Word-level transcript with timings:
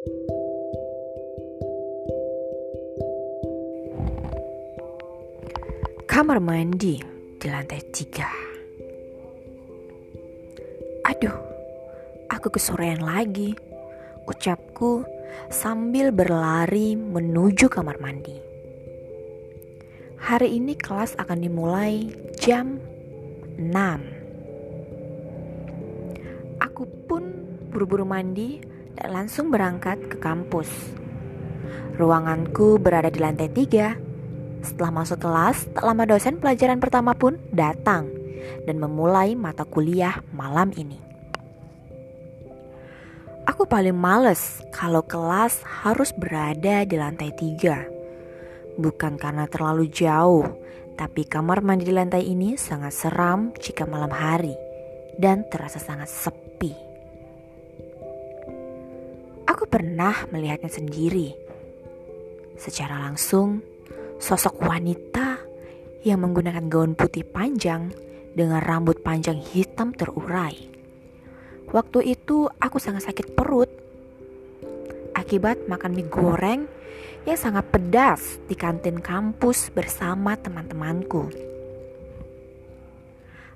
Kamar 0.00 0.16
mandi 6.40 6.96
di 7.36 7.46
lantai 7.52 7.84
tiga. 7.92 8.24
Aduh, 11.04 11.36
aku 12.32 12.48
kesorean 12.48 13.04
lagi. 13.04 13.52
Ucapku 14.24 15.04
sambil 15.52 16.16
berlari 16.16 16.96
menuju 16.96 17.68
kamar 17.68 18.00
mandi. 18.00 18.40
Hari 20.16 20.48
ini 20.48 20.80
kelas 20.80 21.12
akan 21.20 21.44
dimulai 21.44 22.08
jam 22.40 22.80
6. 23.60 23.68
Aku 26.64 26.88
pun 27.04 27.28
buru-buru 27.68 28.08
mandi 28.08 28.79
dan 28.98 29.08
langsung 29.14 29.52
berangkat 29.52 30.00
ke 30.10 30.16
kampus. 30.18 30.70
Ruanganku 32.00 32.80
berada 32.80 33.12
di 33.12 33.20
lantai 33.20 33.52
tiga. 33.52 33.94
Setelah 34.64 35.04
masuk 35.04 35.20
kelas, 35.20 35.68
tak 35.72 35.84
lama 35.84 36.08
dosen 36.08 36.40
pelajaran 36.40 36.80
pertama 36.80 37.12
pun 37.12 37.36
datang 37.52 38.08
dan 38.64 38.76
memulai 38.80 39.36
mata 39.36 39.68
kuliah 39.68 40.20
malam 40.32 40.72
ini. 40.76 40.96
Aku 43.48 43.64
paling 43.68 43.96
males 43.96 44.64
kalau 44.72 45.04
kelas 45.04 45.60
harus 45.84 46.12
berada 46.16 46.84
di 46.84 46.96
lantai 46.96 47.32
tiga. 47.36 47.84
Bukan 48.80 49.20
karena 49.20 49.44
terlalu 49.44 49.92
jauh, 49.92 50.48
tapi 50.96 51.24
kamar 51.28 51.60
mandi 51.60 51.88
di 51.88 51.92
lantai 51.92 52.24
ini 52.24 52.56
sangat 52.56 52.92
seram 52.92 53.52
jika 53.60 53.84
malam 53.84 54.12
hari 54.12 54.56
dan 55.20 55.44
terasa 55.48 55.80
sangat 55.80 56.08
sepi. 56.08 56.89
Pernah 59.70 60.26
melihatnya 60.34 60.66
sendiri. 60.66 61.30
Secara 62.58 62.98
langsung, 63.06 63.62
sosok 64.18 64.58
wanita 64.66 65.38
yang 66.02 66.26
menggunakan 66.26 66.66
gaun 66.66 66.98
putih 66.98 67.22
panjang 67.22 67.94
dengan 68.34 68.58
rambut 68.60 68.98
panjang 69.00 69.38
hitam 69.38 69.94
terurai. 69.94 70.68
Waktu 71.70 72.18
itu 72.18 72.50
aku 72.58 72.82
sangat 72.82 73.06
sakit 73.06 73.38
perut 73.38 73.70
akibat 75.14 75.70
makan 75.70 75.94
mie 75.94 76.10
goreng 76.10 76.66
yang 77.22 77.38
sangat 77.38 77.70
pedas 77.70 78.42
di 78.50 78.58
kantin 78.58 78.98
kampus 78.98 79.70
bersama 79.70 80.34
teman-temanku. 80.34 81.30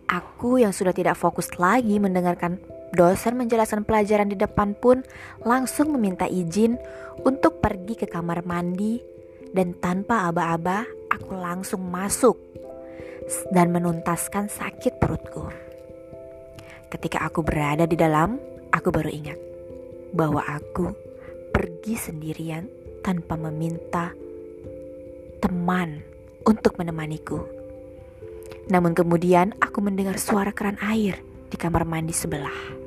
Aku 0.05 0.63
yang 0.63 0.71
sudah 0.71 0.93
tidak 0.95 1.19
fokus 1.19 1.51
lagi 1.59 1.97
mendengarkan 1.99 2.61
dosen 2.95 3.37
menjelaskan 3.37 3.83
pelajaran 3.83 4.31
di 4.31 4.39
depan 4.39 4.79
pun 4.79 5.03
langsung 5.43 5.93
meminta 5.93 6.25
izin 6.31 6.79
untuk 7.27 7.59
pergi 7.59 7.99
ke 7.99 8.07
kamar 8.07 8.47
mandi 8.47 9.03
dan 9.55 9.75
tanpa 9.79 10.31
aba-aba 10.31 10.87
aku 11.11 11.35
langsung 11.39 11.87
masuk 11.87 12.39
dan 13.51 13.71
menuntaskan 13.71 14.51
sakit 14.51 14.99
perutku. 14.99 15.49
Ketika 16.91 17.27
aku 17.27 17.43
berada 17.43 17.91
di 17.91 17.99
dalam, 17.99 18.39
aku 18.71 18.89
baru 18.95 19.11
ingat 19.11 19.39
bahwa 20.15 20.43
aku 20.47 20.95
pergi 21.51 21.99
sendirian 21.99 22.71
tanpa 23.03 23.35
meminta 23.35 24.15
teman 25.43 26.03
untuk 26.47 26.79
menemaniku. 26.79 27.43
Namun 28.71 28.97
kemudian 28.97 29.53
aku 29.61 29.85
mendengar 29.85 30.17
suara 30.17 30.55
keran 30.55 30.79
air 30.81 31.21
di 31.51 31.57
kamar 31.59 31.85
mandi 31.85 32.15
sebelah. 32.15 32.84